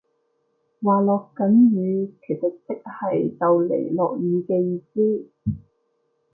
[0.81, 5.29] 話落緊雨其實即係就嚟落雨嘅意思